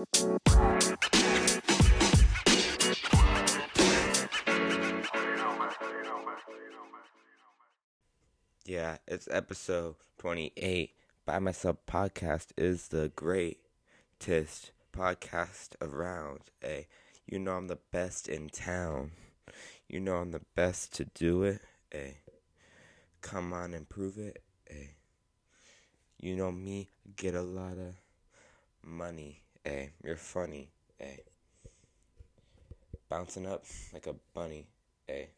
[0.00, 0.06] Yeah,
[9.06, 10.92] it's episode 28.
[11.26, 16.40] Bye Myself Podcast is the greatest podcast around.
[16.62, 16.88] Hey,
[17.26, 19.10] you know I'm the best in town.
[19.86, 21.60] You know I'm the best to do it.
[21.90, 22.20] Hey,
[23.20, 24.42] come on and prove it.
[24.66, 24.94] Hey,
[26.18, 27.96] you know me, get a lot of
[28.82, 29.42] money.
[29.64, 30.70] Hey, you're funny.
[30.98, 31.20] Hey,
[33.08, 34.66] bouncing up like a bunny.
[35.06, 35.30] Hey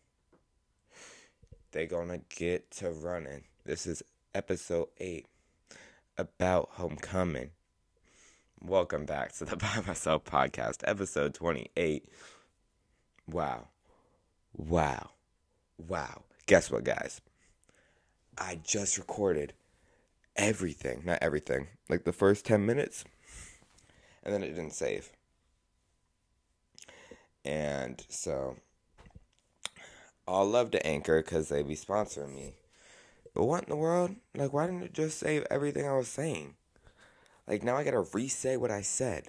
[1.73, 3.45] they gonna get to running.
[3.65, 4.03] This is
[4.35, 5.27] episode 8
[6.19, 7.51] about homecoming.
[8.61, 12.07] Welcome back to the Bye Myself podcast, episode 28.
[13.27, 13.69] Wow.
[14.55, 15.11] Wow.
[15.79, 16.25] Wow.
[16.47, 17.23] Guess what, guys?
[18.37, 19.55] I just recorded
[20.37, 21.03] everything.
[21.07, 21.69] Not everything.
[21.89, 23.05] Like the first 10 minutes.
[24.23, 25.11] And then it didn't save.
[27.45, 28.57] And so
[30.27, 32.55] all love to Anchor because they be sponsoring me.
[33.35, 34.15] But what in the world?
[34.35, 36.55] Like, why didn't it just save everything I was saying?
[37.49, 39.29] Like, now I gotta re say what I said.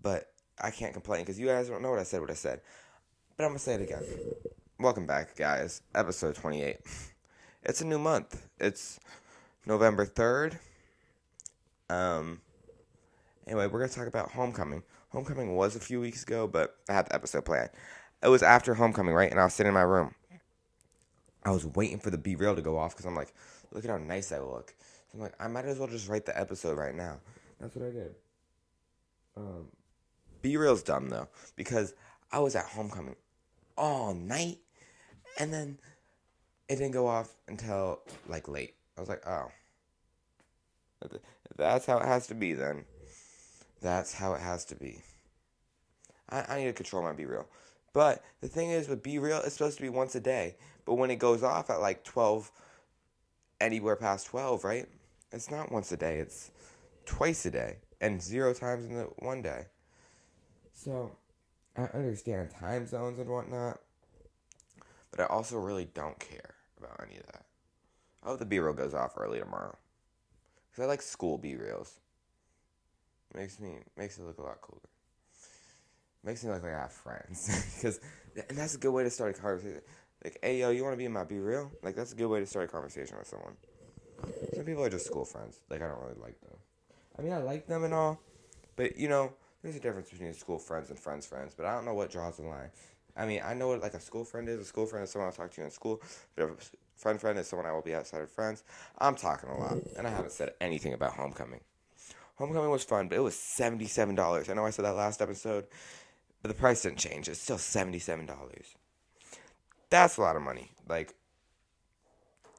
[0.00, 0.28] But
[0.60, 2.60] I can't complain because you guys don't know what I said, what I said.
[3.36, 4.04] But I'm gonna say it again.
[4.78, 5.82] Welcome back, guys.
[5.94, 6.78] Episode 28.
[7.64, 8.48] It's a new month.
[8.58, 8.98] It's
[9.66, 10.58] November 3rd.
[11.90, 12.40] Um,
[13.50, 14.82] anyway, we're gonna talk about homecoming.
[15.10, 17.70] Homecoming was a few weeks ago, but I had the episode planned
[18.22, 19.30] it was after homecoming, right?
[19.30, 20.14] And I was sitting in my room.
[21.44, 23.32] I was waiting for the BeReal to go off because I'm like,
[23.72, 24.74] look at how nice I look.
[25.10, 27.18] So I'm like, I might as well just write the episode right now.
[27.58, 28.14] That's what I did.
[29.36, 29.68] Um,
[30.42, 31.94] BeReal's dumb though because
[32.30, 33.16] I was at homecoming
[33.76, 34.58] all night,
[35.38, 35.78] and then
[36.68, 38.74] it didn't go off until like late.
[38.98, 39.50] I was like, oh,
[41.56, 42.84] that's how it has to be then.
[43.80, 45.02] That's how it has to be.
[46.28, 47.46] I, I need to control my BeReal.
[47.92, 50.56] But the thing is, with BeReal, it's supposed to be once a day.
[50.84, 52.50] But when it goes off at like 12,
[53.60, 54.86] anywhere past 12, right?
[55.32, 56.50] It's not once a day, it's
[57.06, 57.76] twice a day.
[58.00, 59.66] And zero times in the one day.
[60.72, 61.12] So,
[61.76, 63.78] I understand time zones and whatnot.
[65.10, 67.44] But I also really don't care about any of that.
[68.22, 69.76] I hope the BeReal goes off early tomorrow.
[70.70, 71.99] Because I like school BeReals.
[73.34, 74.80] Makes me, makes it look a lot cooler
[76.24, 77.66] makes me look like I have friends.
[77.76, 78.00] Because,
[78.48, 79.80] and that's a good way to start a conversation.
[80.22, 81.70] Like, hey, yo, you want to be in my BeReal?
[81.82, 83.56] Like, that's a good way to start a conversation with someone.
[84.54, 85.60] Some people are just school friends.
[85.70, 86.56] Like, I don't really like them.
[87.18, 88.20] I mean, I like them and all,
[88.76, 91.84] but, you know, there's a difference between school friends and friends' friends, but I don't
[91.84, 92.70] know what draws the line.
[93.16, 94.60] I mean, I know what, like, a school friend is.
[94.60, 96.00] A school friend is someone I'll talk to in school,
[96.36, 96.50] but a
[96.96, 98.62] friend friend is someone I will be outside of friends.
[98.98, 101.60] I'm talking a lot, and I haven't said anything about homecoming.
[102.40, 104.48] Homecoming was fun, but it was $77.
[104.48, 105.66] I know I said that last episode,
[106.40, 107.28] but the price didn't change.
[107.28, 108.30] It's still $77.
[109.90, 110.70] That's a lot of money.
[110.88, 111.12] Like,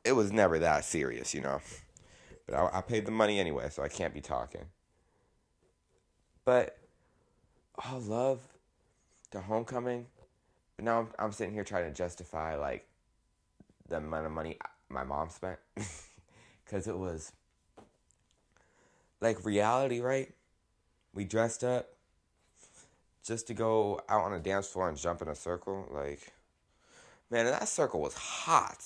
[0.06, 1.62] it was never that serious, you know.
[2.46, 4.66] But I, I paid the money anyway, so I can't be talking.
[6.46, 6.78] But
[7.84, 8.40] all love
[9.32, 10.06] to homecoming.
[10.76, 12.86] But now I'm, I'm sitting here trying to justify, like,
[13.90, 14.60] the amount of money
[14.90, 15.58] my mom spent.
[16.64, 17.34] Because it was,
[19.22, 20.34] like, reality, right?
[21.14, 21.88] We dressed up
[23.24, 26.34] just to go out on a dance floor and jump in a circle, like,
[27.30, 28.84] man, that circle was hot.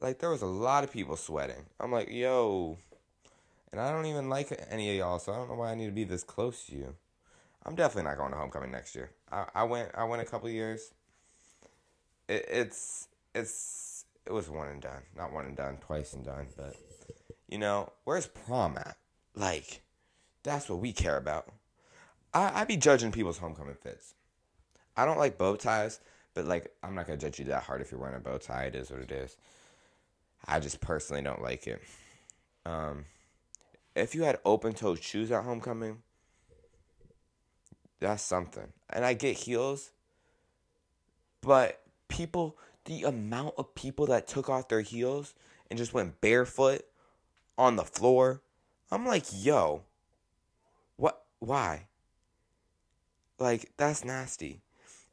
[0.00, 1.64] Like, there was a lot of people sweating.
[1.80, 2.76] I'm like, yo,
[3.72, 5.86] and I don't even like any of y'all, so I don't know why I need
[5.86, 6.94] to be this close to you.
[7.64, 9.10] I'm definitely not going to homecoming next year.
[9.32, 10.92] I, I went, I went a couple years.
[12.28, 16.46] It, it's, it's, it was one and done, not one and done, twice and done.
[16.56, 16.76] But
[17.48, 18.96] you know, where's prom at?
[19.36, 19.82] Like,
[20.42, 21.52] that's what we care about.
[22.34, 24.14] I, I be judging people's homecoming fits.
[24.96, 26.00] I don't like bow ties,
[26.34, 28.64] but like I'm not gonna judge you that hard if you're wearing a bow tie.
[28.64, 29.36] It is what it is.
[30.46, 31.82] I just personally don't like it.
[32.64, 33.04] Um,
[33.94, 36.02] if you had open toed shoes at homecoming,
[38.00, 38.72] that's something.
[38.90, 39.90] And I get heels,
[41.40, 45.34] but people, the amount of people that took off their heels
[45.70, 46.82] and just went barefoot
[47.58, 48.42] on the floor,
[48.90, 49.82] I'm like, yo,
[50.96, 51.22] what?
[51.38, 51.88] Why?
[53.38, 54.60] Like, that's nasty.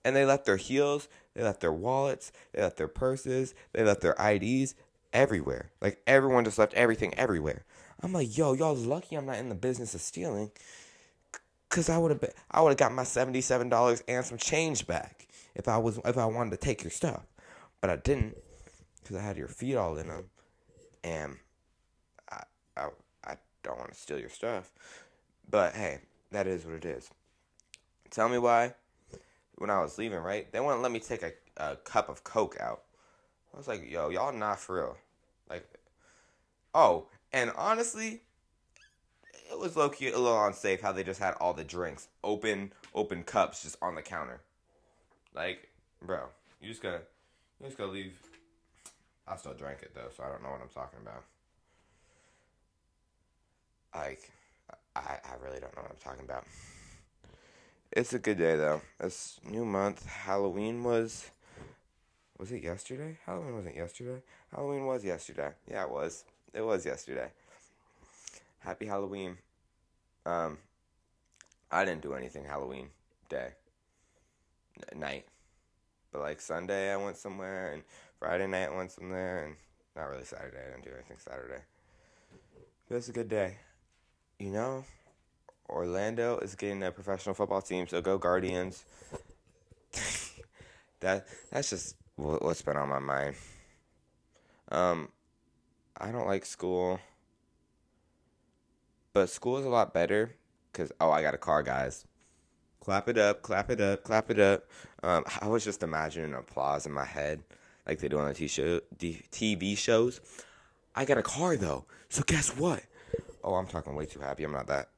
[0.06, 4.02] And they left their heels, they left their wallets, they left their purses, they left
[4.02, 4.76] their IDs
[5.14, 5.72] everywhere.
[5.82, 7.66] Like, everyone just left everything everywhere.
[8.02, 10.52] I'm like, yo, y'all lucky I'm not in the business of stealing.
[11.70, 14.38] Cause I would have been, I would have got my seventy seven dollars and some
[14.38, 17.26] change back if I was if I wanted to take your stuff,
[17.82, 18.38] but I didn't,
[19.04, 20.26] cause I had your feet all in them,
[21.04, 21.38] and
[22.32, 22.44] I,
[22.78, 22.90] I
[23.64, 24.72] don't want to steal your stuff,
[25.50, 26.00] but hey,
[26.32, 27.10] that is what it is.
[28.10, 28.74] Tell me why.
[29.56, 32.58] When I was leaving, right, they wouldn't let me take a, a cup of Coke
[32.60, 32.82] out.
[33.54, 34.98] I was like, yo, y'all not for real.
[35.50, 35.68] Like,
[36.74, 38.22] oh, and honestly,
[39.52, 42.74] it was low key a little unsafe how they just had all the drinks open,
[42.96, 44.42] open cups just on the counter.
[45.36, 45.70] Like,
[46.02, 46.26] bro,
[46.62, 47.02] you just gotta,
[47.60, 48.14] you just gotta leave.
[49.28, 51.24] I still drank it though, so I don't know what I'm talking about.
[53.96, 54.32] Like,
[54.96, 56.46] I, I really don't know what I'm talking about.
[57.92, 58.82] It's a good day though.
[59.00, 60.04] It's new month.
[60.08, 61.30] Halloween was
[62.40, 63.20] was it yesterday?
[63.24, 64.22] Halloween wasn't yesterday.
[64.52, 65.52] Halloween was yesterday.
[65.70, 66.24] Yeah, it was.
[66.54, 67.30] It was yesterday.
[68.60, 69.38] Happy Halloween.
[70.26, 70.58] Um
[71.72, 72.88] I didn't do anything Halloween
[73.30, 73.50] day.
[74.92, 75.26] N- night.
[76.12, 77.84] But like Sunday I went somewhere and
[78.18, 79.56] Friday night I went somewhere and
[79.96, 80.58] not really Saturday.
[80.66, 81.62] I didn't do anything Saturday.
[82.90, 83.58] But it's a good day.
[84.40, 84.86] You know,
[85.70, 88.86] Orlando is getting a professional football team, so go Guardians.
[91.00, 93.36] that that's just what's been on my mind.
[94.72, 95.10] Um,
[95.98, 97.00] I don't like school,
[99.14, 100.36] but school is a lot better
[100.72, 102.06] because oh, I got a car, guys.
[102.80, 104.66] Clap it up, clap it up, clap it up.
[105.04, 107.42] Um, I was just imagining applause in my head,
[107.88, 110.20] like they do on the TV shows.
[110.96, 112.84] I got a car though, so guess what?
[113.44, 114.44] Oh, I'm talking way too happy.
[114.44, 114.90] I'm not that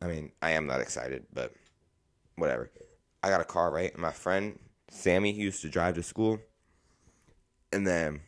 [0.00, 1.52] I mean, I am not excited, but
[2.36, 2.70] whatever.
[3.22, 3.92] I got a car, right?
[3.92, 4.58] And my friend
[4.90, 6.38] Sammy he used to drive to school.
[7.72, 8.20] And then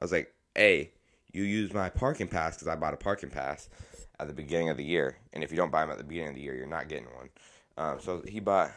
[0.00, 0.92] I was like, hey,
[1.32, 3.68] you use my parking pass because I bought a parking pass
[4.18, 5.16] at the beginning of the year.
[5.32, 7.06] And if you don't buy them at the beginning of the year, you're not getting
[7.16, 7.30] one.
[7.76, 8.72] Um, so he bought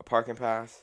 [0.00, 0.82] a parking pass.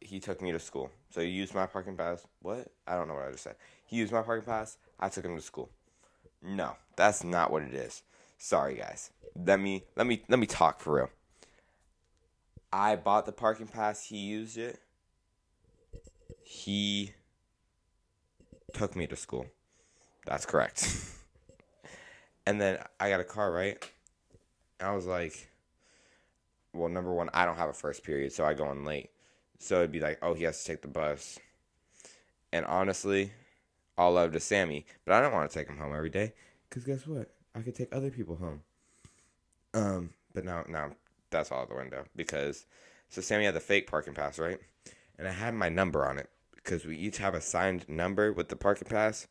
[0.00, 0.90] He took me to school.
[1.10, 2.26] So he used my parking pass.
[2.40, 2.68] What?
[2.86, 3.56] I don't know what I just said.
[3.86, 4.76] He used my parking pass.
[4.98, 5.70] I took him to school.
[6.42, 8.02] No, that's not what it is.
[8.38, 9.10] Sorry guys.
[9.36, 11.10] Let me let me let me talk for real.
[12.72, 14.80] I bought the parking pass, he used it.
[16.42, 17.12] He
[18.72, 19.46] took me to school.
[20.26, 20.88] That's correct.
[22.46, 23.76] and then I got a car, right?
[24.80, 25.50] And I was like,
[26.72, 29.10] well, number one, I don't have a first period, so I go in late.
[29.58, 31.38] So it'd be like, oh, he has to take the bus.
[32.52, 33.32] And honestly,
[34.02, 36.32] all love to Sammy, but I don't want to take him home every day.
[36.68, 37.30] Because guess what?
[37.54, 38.62] I could take other people home.
[39.74, 40.92] Um, but now now
[41.30, 42.66] that's all out the window because
[43.08, 44.58] so Sammy had the fake parking pass, right?
[45.18, 48.48] And I had my number on it because we each have a signed number with
[48.48, 49.26] the parking pass,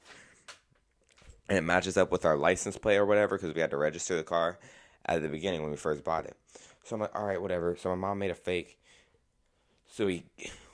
[1.49, 4.15] and it matches up with our license plate or whatever because we had to register
[4.15, 4.59] the car
[5.05, 6.37] at the beginning when we first bought it.
[6.83, 7.75] So I'm like, all right, whatever.
[7.75, 8.79] So my mom made a fake.
[9.87, 10.25] So we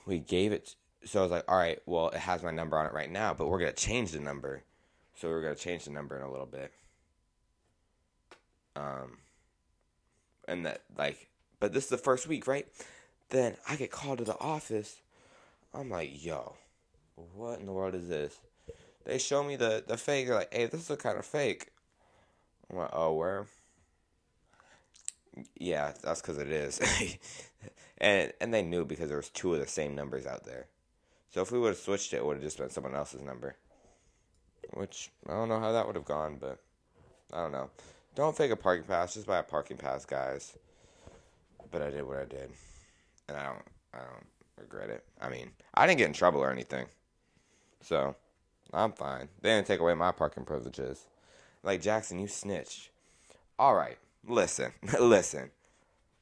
[0.06, 0.76] we gave it.
[1.04, 3.34] So I was like, all right, well, it has my number on it right now,
[3.34, 4.62] but we're gonna change the number.
[5.14, 6.72] So we're gonna change the number in a little bit.
[8.76, 9.18] Um,
[10.46, 11.28] and that like,
[11.60, 12.66] but this is the first week, right?
[13.30, 15.00] Then I get called to the office.
[15.74, 16.54] I'm like, yo,
[17.34, 18.38] what in the world is this?
[19.04, 20.26] They show me the the fake.
[20.26, 21.68] They're like, hey, this is kind of fake.
[22.70, 23.46] I'm like, oh, where?
[25.56, 26.80] Yeah, that's because it is.
[27.98, 30.66] and and they knew because there was two of the same numbers out there.
[31.30, 33.56] So if we would have switched it, it would have just been someone else's number.
[34.72, 36.58] Which I don't know how that would have gone, but
[37.32, 37.70] I don't know.
[38.14, 39.14] Don't fake a parking pass.
[39.14, 40.56] Just buy a parking pass, guys.
[41.70, 42.50] But I did what I did,
[43.28, 43.62] and I don't.
[43.94, 44.26] I don't
[44.58, 45.04] regret it.
[45.20, 46.86] I mean, I didn't get in trouble or anything,
[47.80, 48.16] so
[48.72, 49.28] I'm fine.
[49.40, 51.06] They didn't take away my parking privileges.
[51.62, 52.90] Like Jackson, you snitched.
[53.58, 55.50] All right, listen, listen,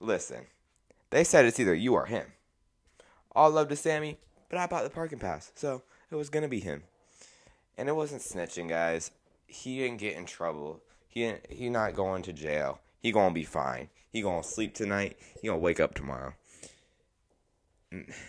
[0.00, 0.46] listen.
[1.10, 2.26] They said it's either you or him.
[3.32, 6.60] All love to Sammy, but I bought the parking pass, so it was gonna be
[6.60, 6.82] him.
[7.78, 9.10] And it wasn't snitching, guys.
[9.46, 10.80] He didn't get in trouble.
[11.08, 12.80] He he not going to jail.
[13.00, 13.88] He gonna be fine.
[14.12, 15.16] He gonna sleep tonight.
[15.40, 16.34] He gonna wake up tomorrow.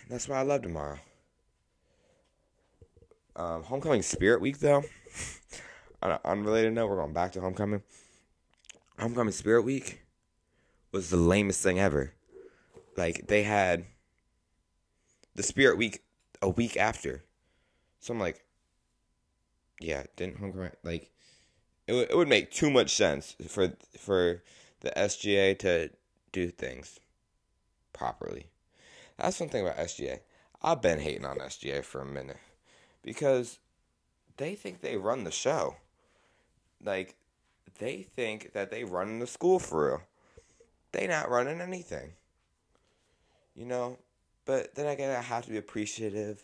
[0.08, 0.98] That's why I love tomorrow.
[3.36, 4.84] Um, homecoming Spirit Week though.
[6.02, 7.82] On an unrelated note, we're going back to homecoming.
[8.98, 10.00] Homecoming Spirit Week
[10.92, 12.12] was the lamest thing ever.
[12.96, 13.84] Like they had
[15.34, 16.02] the Spirit Week
[16.42, 17.24] a week after.
[18.00, 18.44] So I'm like,
[19.80, 21.10] yeah, didn't homecoming like
[21.86, 24.42] it, w- it would make too much sense for for
[24.80, 25.90] the SGA to
[26.32, 27.00] do things
[27.92, 28.48] properly.
[29.16, 30.20] That's one thing about SGA.
[30.62, 32.38] I've been hating on SGA for a minute
[33.02, 33.58] because
[34.36, 35.76] they think they run the show.
[36.82, 37.16] Like
[37.78, 40.02] they think that they run the school for real.
[40.92, 42.12] They not running anything.
[43.54, 43.98] You know,
[44.48, 46.42] but then again, I have to be appreciative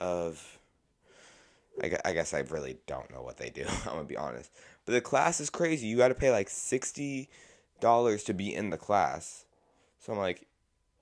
[0.00, 0.58] of.
[1.80, 3.64] I guess I really don't know what they do.
[3.84, 4.50] I'm gonna be honest,
[4.84, 5.86] but the class is crazy.
[5.86, 7.28] You got to pay like 60
[7.80, 9.44] dollars to be in the class.
[10.00, 10.48] So I'm like,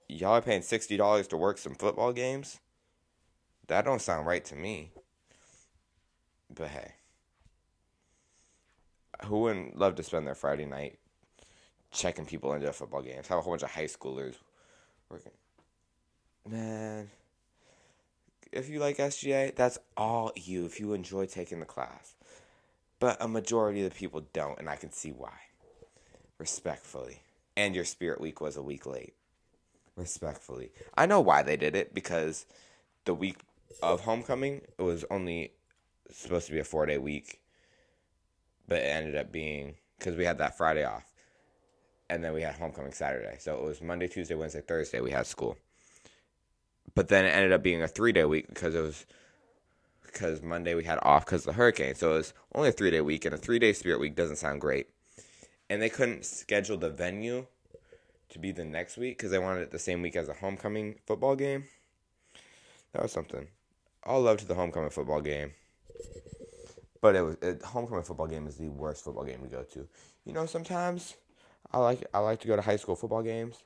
[0.06, 2.60] y'all are paying sixty dollars to work some football games?
[3.68, 4.90] That don't sound right to me.
[6.54, 6.92] But hey.
[9.24, 10.98] Who wouldn't love to spend their Friday night
[11.90, 13.28] checking people into football games?
[13.28, 14.34] Have a whole bunch of high schoolers
[15.08, 15.32] working.
[16.48, 17.10] Man,
[18.52, 22.14] if you like SGA, that's all you if you enjoy taking the class.
[23.00, 25.32] But a majority of the people don't, and I can see why.
[26.38, 27.20] Respectfully.
[27.56, 29.14] And your spirit week was a week late.
[29.96, 30.70] Respectfully.
[30.96, 32.46] I know why they did it because
[33.04, 33.38] the week
[33.82, 35.52] of homecoming it was only
[36.10, 37.40] supposed to be a four day week,
[38.68, 41.04] but it ended up being because we had that Friday off,
[42.10, 43.36] and then we had homecoming Saturday.
[43.38, 45.00] So it was Monday, Tuesday, Wednesday, Thursday.
[45.00, 45.56] We had school,
[46.94, 49.06] but then it ended up being a three day week because it was
[50.14, 51.94] because Monday we had off because of the hurricane.
[51.94, 54.36] So it was only a three day week, and a three day spirit week doesn't
[54.36, 54.88] sound great.
[55.68, 57.46] And they couldn't schedule the venue
[58.30, 60.96] to be the next week because they wanted it the same week as a homecoming
[61.06, 61.64] football game.
[62.92, 63.48] That was something.
[64.04, 65.52] All love to the homecoming football game.
[67.00, 69.88] But it was it, homecoming football game is the worst football game to go to.
[70.24, 71.16] You know, sometimes
[71.72, 73.62] I like I like to go to high school football games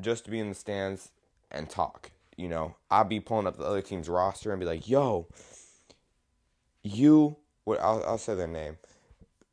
[0.00, 1.10] just to be in the stands
[1.50, 2.11] and talk.
[2.36, 5.26] You know, I'll be pulling up the other team's roster and be like, "Yo,
[6.82, 8.76] you." What I'll I'll say their name.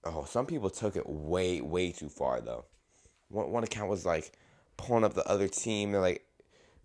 [0.03, 2.65] Oh, some people took it way way too far though.
[3.27, 4.31] One one account was like
[4.77, 5.91] pulling up the other team.
[5.91, 6.25] They're like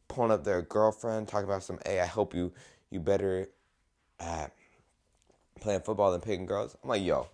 [0.09, 1.79] pulling up their girlfriend, talking about some.
[1.87, 2.53] Hey, I hope you
[2.91, 3.49] you better
[4.21, 4.49] uh,
[5.61, 6.77] playing football than picking girls.
[6.83, 7.29] I'm like, yo,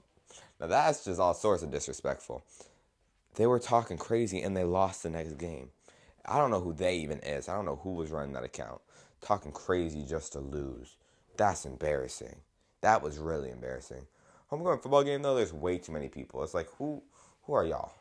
[0.61, 2.45] now that's just all sorts of disrespectful.
[3.35, 5.71] They were talking crazy and they lost the next game.
[6.31, 7.49] I don't know who they even is.
[7.49, 8.81] I don't know who was running that account.
[9.21, 10.97] Talking crazy just to lose.
[11.37, 12.37] That's embarrassing.
[12.83, 14.07] That was really embarrassing.
[14.47, 16.43] Homecoming football game though, there's way too many people.
[16.43, 17.03] It's like who
[17.43, 17.93] who are y'all?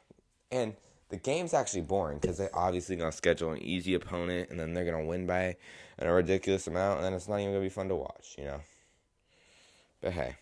[0.51, 0.75] And
[1.09, 4.85] the game's actually boring because they're obviously gonna schedule an easy opponent and then they're
[4.85, 5.57] gonna win by
[5.97, 8.61] a ridiculous amount and then it's not even gonna be fun to watch, you know.
[10.01, 10.35] But hey.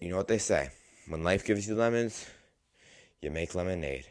[0.00, 0.70] You know what they say.
[1.08, 2.26] When life gives you lemons,
[3.20, 4.06] you make lemonade.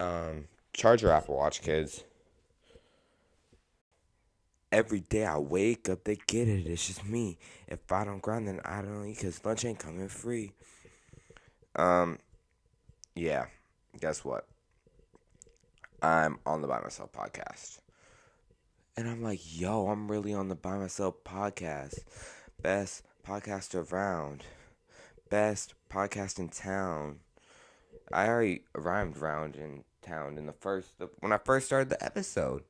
[0.00, 2.04] Um, charge your Apple Watch, kids.
[4.72, 6.66] Every day I wake up, they get it.
[6.66, 7.38] It's just me.
[7.68, 10.52] If I don't grind, then I don't eat because lunch ain't coming free.
[11.76, 12.18] Um,
[13.14, 13.46] yeah.
[14.00, 14.46] Guess what?
[16.00, 17.80] I'm on the Bye Myself podcast.
[18.96, 21.98] And I'm like, yo, I'm really on the Bye Myself podcast.
[22.62, 24.44] Best podcast around.
[25.28, 27.18] Best podcast in town.
[28.12, 32.64] I already rhymed round in town in the first when I first started the episode.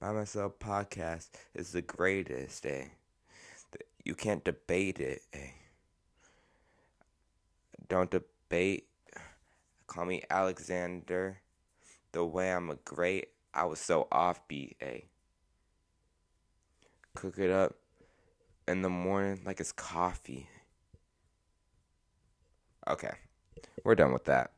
[0.00, 2.84] Bye Myself podcast is the greatest, eh?
[4.04, 5.50] You can't debate it, eh?
[7.88, 8.86] Don't debate.
[9.86, 11.40] Call me Alexander.
[12.12, 15.00] The way I'm a great, I was so offbeat, eh?
[17.14, 17.74] Cook it up
[18.66, 20.48] in the morning like it's coffee.
[22.88, 23.12] Okay,
[23.84, 24.52] we're done with that.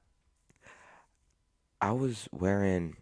[1.80, 2.96] I was wearing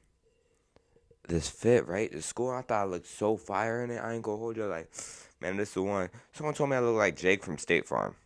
[1.28, 2.10] this fit, right?
[2.10, 3.98] The school, I thought I looked so fire in it.
[3.98, 4.66] I ain't gonna hold you.
[4.66, 4.90] Like,
[5.40, 6.10] man, this is the one.
[6.32, 8.16] Someone told me I look like Jake from State Farm.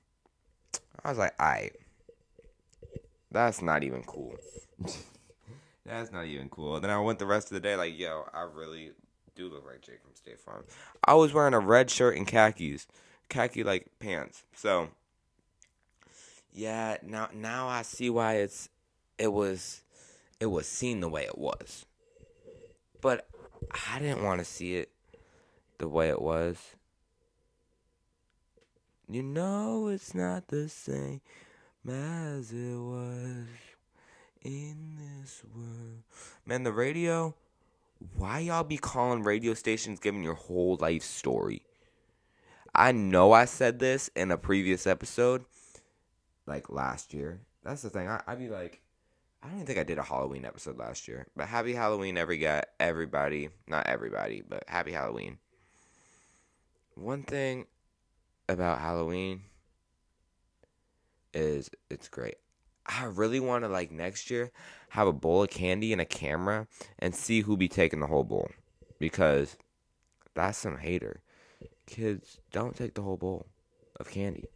[1.04, 1.70] I was like, I.
[3.30, 4.36] That's not even cool.
[5.86, 6.80] That's not even cool.
[6.80, 8.92] Then I went the rest of the day like, yo, I really
[9.34, 10.64] do look like Jake from State Farm.
[11.04, 12.86] I was wearing a red shirt and khakis,
[13.28, 14.44] khaki like pants.
[14.54, 14.88] So,
[16.54, 18.68] yeah, now now I see why it's
[19.18, 19.82] it was
[20.38, 21.84] it was seen the way it was.
[23.00, 23.26] But
[23.70, 24.90] I didn't want to see it
[25.78, 26.58] the way it was.
[29.08, 31.20] You know it's not the same
[31.86, 33.46] as it was
[34.42, 36.02] in this world.
[36.46, 37.34] Man, the radio,
[38.16, 41.62] why y'all be calling radio stations giving your whole life story?
[42.74, 45.44] I know I said this in a previous episode,
[46.46, 47.40] like last year.
[47.62, 48.08] That's the thing.
[48.08, 48.80] I, I'd be like,
[49.42, 51.26] I don't even think I did a Halloween episode last year.
[51.36, 53.50] But happy Halloween, every guy, everybody.
[53.66, 55.38] Not everybody, but happy Halloween.
[56.94, 57.66] One thing
[58.48, 59.42] about Halloween
[61.32, 62.36] is it's great.
[62.86, 64.50] I really want to like next year
[64.90, 66.66] have a bowl of candy and a camera
[66.98, 68.50] and see who be taking the whole bowl
[68.98, 69.56] because
[70.34, 71.20] that's some hater.
[71.86, 73.46] Kids, don't take the whole bowl
[73.98, 74.46] of candy.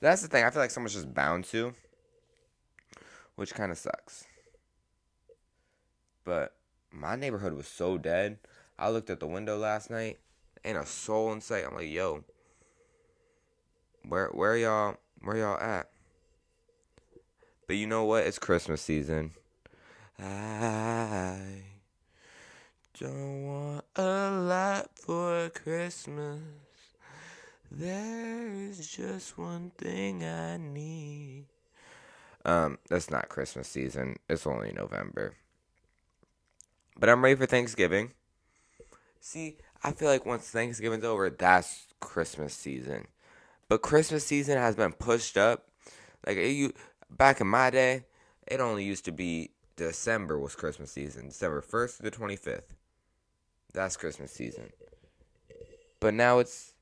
[0.00, 0.44] That's the thing.
[0.44, 1.74] I feel like someone's just bound to
[3.38, 4.24] which kind of sucks.
[6.24, 6.56] But
[6.90, 8.38] my neighborhood was so dead.
[8.76, 10.18] I looked at the window last night,
[10.64, 11.64] ain't a soul in sight.
[11.64, 12.24] I'm like, yo,
[14.08, 15.88] where where y'all where y'all at?
[17.68, 18.26] But you know what?
[18.26, 19.30] It's Christmas season.
[20.18, 21.62] I
[22.98, 26.40] don't want a lot for Christmas.
[27.70, 31.44] There's just one thing I need.
[32.44, 34.16] Um, that's not Christmas season.
[34.28, 35.34] It's only November.
[36.98, 38.12] But I'm ready for Thanksgiving.
[39.20, 43.06] See, I feel like once Thanksgiving's over, that's Christmas season.
[43.68, 45.68] But Christmas season has been pushed up.
[46.26, 46.72] Like it, you
[47.10, 48.06] back in my day,
[48.46, 51.28] it only used to be December was Christmas season.
[51.28, 52.62] December 1st to the 25th.
[53.74, 54.72] That's Christmas season.
[56.00, 56.72] But now it's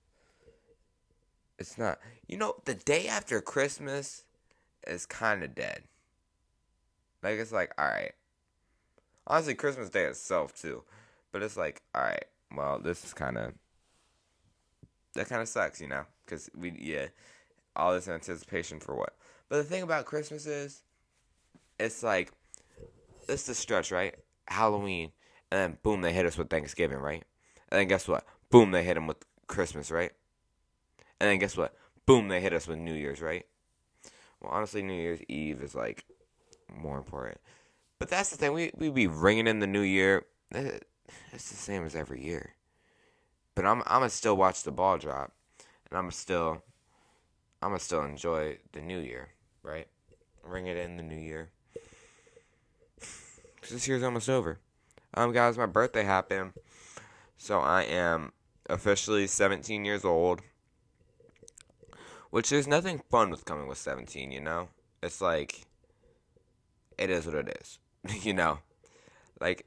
[1.59, 1.99] it's not.
[2.27, 4.25] You know, the day after Christmas
[4.87, 5.85] is kind of dead.
[7.23, 8.13] Like it's like, all right.
[9.27, 10.85] Honestly, Christmas Day itself too,
[11.33, 12.25] but it's like, all right.
[12.55, 13.53] Well, this is kind of
[15.15, 17.07] that kind of sucks, you know, because we yeah,
[17.75, 19.15] all this anticipation for what.
[19.49, 20.83] But the thing about Christmas is,
[21.79, 22.33] it's like,
[23.29, 24.15] it's the stretch, right?
[24.47, 25.11] Halloween,
[25.51, 27.25] and then boom, they hit us with Thanksgiving, right?
[27.71, 28.25] And then guess what?
[28.51, 30.13] Boom, they hit them with Christmas, right?
[31.20, 31.75] And then guess what?
[32.04, 33.46] Boom, they hit us with New Year's, right?
[34.40, 36.04] Well, honestly, New Year's Eve is like
[36.75, 37.38] more important.
[37.99, 38.52] But that's the thing.
[38.52, 40.26] We we be ringing in the New Year.
[41.32, 42.54] It's the same as every year.
[43.54, 45.32] But I'm I'm gonna still watch the ball drop,
[45.88, 46.62] and I'm still
[47.62, 49.28] I'm gonna still enjoy the New Year,
[49.62, 49.87] right?
[50.42, 51.50] Ring it in the New Year.
[53.00, 54.61] Cause this year's almost over.
[55.14, 56.52] Um, guys, my birthday happened,
[57.37, 58.32] so I am
[58.68, 60.42] officially 17 years old.
[62.37, 64.69] Which there's nothing fun with coming with 17, you know?
[65.02, 65.62] It's like,
[66.99, 67.78] it is what it is,
[68.26, 68.59] you know?
[69.40, 69.64] Like,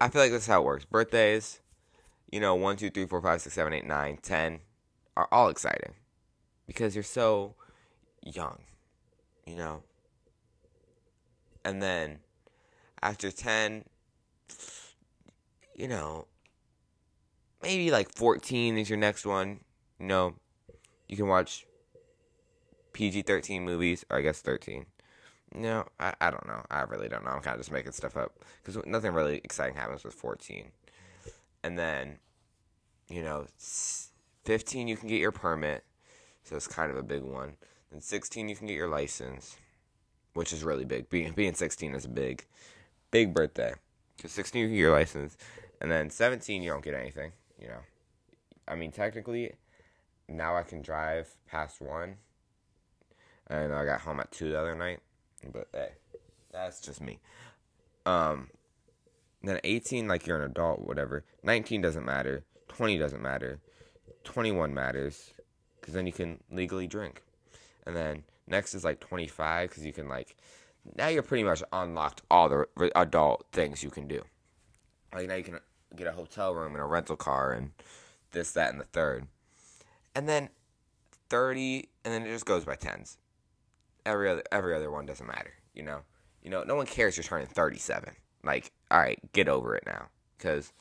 [0.00, 0.86] I feel like that's how it works.
[0.86, 1.60] Birthdays,
[2.32, 4.60] you know, 1, 2, 3, 4, 5, 6, 7, 8, 9, 10
[5.14, 5.92] are all exciting
[6.66, 7.54] because you're so
[8.22, 8.60] young,
[9.46, 9.82] you know?
[11.66, 12.20] And then
[13.02, 13.84] after 10,
[15.74, 16.28] you know,
[17.62, 19.60] maybe like 14 is your next one,
[20.00, 20.34] you know?
[21.08, 21.66] You can watch
[22.92, 24.86] PG 13 movies, or I guess 13.
[25.54, 26.62] No, I, I don't know.
[26.70, 27.30] I really don't know.
[27.30, 28.38] I'm kind of just making stuff up.
[28.62, 30.70] Because nothing really exciting happens with 14.
[31.64, 32.18] And then,
[33.08, 33.46] you know,
[34.44, 35.84] 15, you can get your permit.
[36.44, 37.54] So it's kind of a big one.
[37.90, 39.56] Then 16, you can get your license,
[40.34, 41.08] which is really big.
[41.08, 42.44] Being, being 16 is a big,
[43.10, 43.72] big birthday.
[44.16, 45.36] Because 16, you can get your license.
[45.80, 47.80] And then 17, you don't get anything, you know.
[48.66, 49.52] I mean, technically,
[50.28, 52.16] now I can drive past one.
[53.48, 55.00] And I got home at two the other night.
[55.52, 55.92] But hey,
[56.52, 57.18] that's just me.
[58.04, 58.48] Um,
[59.42, 61.24] then 18, like you're an adult, whatever.
[61.42, 62.44] 19 doesn't matter.
[62.68, 63.60] 20 doesn't matter.
[64.24, 65.32] 21 matters
[65.80, 67.22] because then you can legally drink.
[67.86, 70.36] And then next is like 25 because you can like
[70.96, 74.22] now you're pretty much unlocked all the adult things you can do.
[75.14, 75.60] Like now you can
[75.96, 77.70] get a hotel room and a rental car and
[78.32, 79.26] this, that, and the third
[80.18, 80.48] and then
[81.30, 83.18] 30 and then it just goes by tens.
[84.04, 86.00] Every other every other one doesn't matter you know?
[86.42, 90.08] You know no one cares you're turning 37 like all right get over it now.
[90.36, 90.72] Because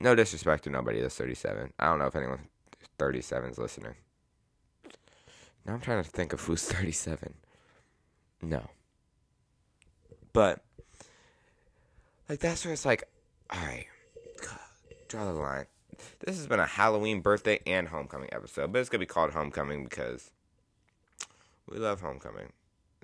[0.00, 2.48] no disrespect to nobody that's 37 i don't know if anyone
[2.98, 3.94] 37 is listening.
[5.64, 7.34] Now i'm trying to think of who's 37
[8.42, 8.68] no.
[10.32, 10.64] But
[12.28, 13.04] like that's where it's like
[13.50, 13.86] all right
[15.08, 15.64] draw the line
[16.20, 19.84] this has been a Halloween, birthday, and homecoming episode, but it's gonna be called homecoming
[19.84, 20.30] because
[21.68, 22.52] we love homecoming.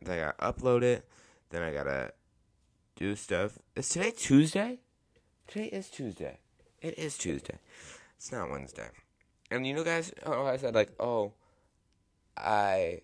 [0.02, 1.08] Then I gotta upload it.
[1.50, 2.12] Then I gotta
[2.96, 3.58] do stuff.
[3.76, 4.80] Is today Tuesday?
[5.46, 6.38] Today is Tuesday.
[6.80, 7.58] It is Tuesday.
[8.16, 8.88] It's not Wednesday.
[9.50, 11.32] And you know, guys, I said like, oh,
[12.36, 13.02] I,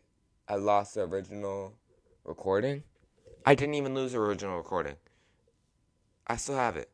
[0.48, 1.74] I lost the original
[2.24, 2.83] recording.
[3.44, 4.96] I didn't even lose the original recording.
[6.26, 6.90] I still have it.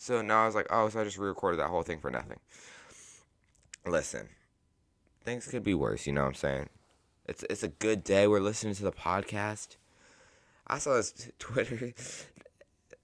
[0.00, 2.38] So now I was like, oh, so I just re-recorded that whole thing for nothing.
[3.86, 4.30] Listen,
[5.22, 6.06] things could be worse.
[6.06, 6.68] You know what I'm saying?
[7.26, 8.26] It's it's a good day.
[8.26, 9.76] We're listening to the podcast.
[10.66, 11.92] I saw this Twitter.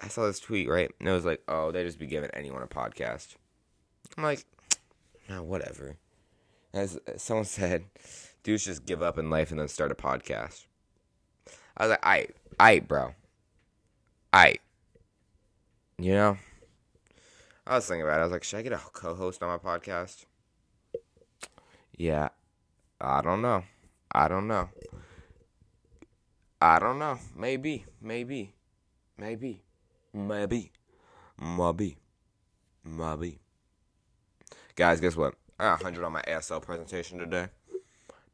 [0.00, 2.62] I saw this tweet right, and it was like, oh, they just be giving anyone
[2.62, 3.36] a podcast.
[4.16, 4.46] I'm like,
[5.28, 5.98] nah, whatever.
[6.72, 7.84] As someone said,
[8.42, 10.64] dudes just give up in life and then start a podcast.
[11.76, 12.28] I was like, I,
[12.58, 13.12] I, bro,
[14.32, 14.54] I,
[15.98, 16.38] you know.
[17.66, 18.20] I was thinking about it.
[18.20, 20.24] I was like, should I get a co-host on my podcast?
[21.96, 22.28] Yeah,
[23.00, 23.64] I don't know.
[24.12, 24.68] I don't know.
[26.60, 27.18] I don't know.
[27.34, 27.84] Maybe.
[28.00, 28.54] Maybe.
[29.18, 29.62] Maybe.
[30.14, 30.72] Maybe.
[31.40, 31.98] Maybe.
[32.84, 33.40] Maybe.
[34.76, 35.34] Guys, guess what?
[35.58, 37.48] I got 100 on my ASL presentation today.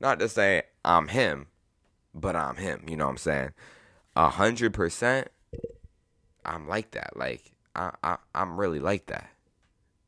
[0.01, 1.47] Not to say I'm him,
[2.15, 2.85] but I'm him.
[2.89, 3.51] You know what I'm saying?
[4.17, 5.29] A hundred percent.
[6.45, 7.17] I'm like that.
[7.17, 9.29] Like I, I, I'm really like that.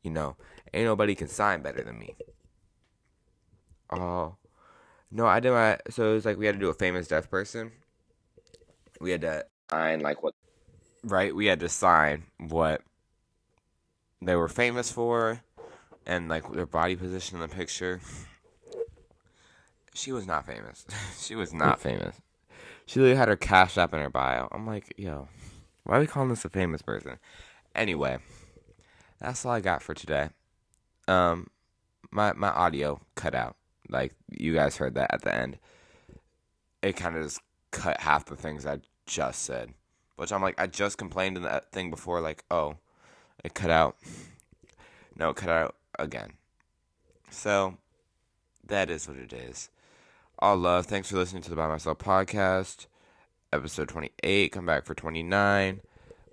[0.03, 0.35] You know,
[0.73, 2.15] ain't nobody can sign better than me.
[3.89, 4.29] Oh, uh,
[5.11, 5.79] no, I did my.
[5.89, 7.71] So it was like we had to do a famous deaf person.
[8.99, 10.33] We had to sign like what,
[11.03, 11.35] right?
[11.35, 12.81] We had to sign what
[14.21, 15.41] they were famous for,
[16.05, 18.01] and like their body position in the picture.
[19.93, 20.85] She was not famous.
[21.19, 22.17] she was not famous.
[22.85, 24.47] She literally had her cash app in her bio.
[24.51, 25.29] I'm like, yo,
[25.83, 27.17] why are we calling this a famous person?
[27.75, 28.17] Anyway,
[29.19, 30.29] that's all I got for today.
[31.07, 31.47] Um,
[32.11, 33.57] my my audio cut out.
[33.89, 35.57] Like you guys heard that at the end.
[36.81, 39.73] It kind of just cut half the things I just said,
[40.15, 42.21] which I'm like, I just complained in that thing before.
[42.21, 42.77] Like, oh,
[43.43, 43.97] it cut out.
[45.17, 46.33] No, it cut out again.
[47.29, 47.77] So
[48.65, 49.69] that is what it is.
[50.39, 50.85] All love.
[50.85, 52.87] Thanks for listening to the Bye Myself podcast,
[53.53, 54.51] episode 28.
[54.51, 55.81] Come back for 29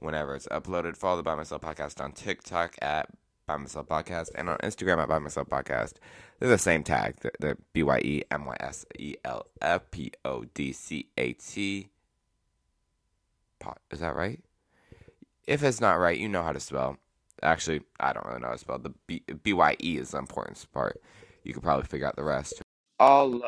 [0.02, 0.96] whenever it's uploaded.
[0.96, 3.08] Follow the Bye Myself podcast on TikTok at
[3.46, 5.94] Bye Myself podcast and on Instagram at Bye Myself podcast.
[6.38, 7.16] They're the same tag.
[7.20, 11.08] The, the B Y E M Y S E L F P O D C
[11.16, 11.88] A T.
[13.90, 14.40] Is that right?
[15.46, 16.98] If it's not right, you know how to spell.
[17.42, 18.78] Actually, I don't really know how to spell.
[18.78, 21.00] The B Y E is the important part.
[21.44, 22.62] You could probably figure out the rest.
[22.98, 23.42] All love.